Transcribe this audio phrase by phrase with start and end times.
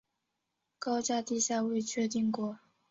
[0.79, 2.57] 高架地下未确定过。